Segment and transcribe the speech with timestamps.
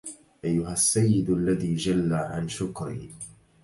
[0.43, 3.11] أيها السيد الذي جل عن شكري